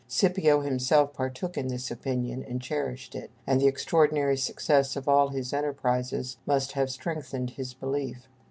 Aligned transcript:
Scipio 0.07 0.61
himself 0.61 1.13
partook 1.13 1.59
in 1.59 1.67
this 1.67 1.91
opinion, 1.91 2.41
and 2.41 2.59
cherished 2.59 3.13
it; 3.13 3.29
and 3.45 3.61
the 3.61 3.67
extraordinary 3.67 4.35
success 4.35 4.95
of 4.95 5.07
all 5.07 5.27
his 5.27 5.53
enterprises 5.53 6.37
must 6.47 6.71
have 6.71 6.89
strengthened 6.89 7.51
his 7.51 7.75
belief. 7.75 8.27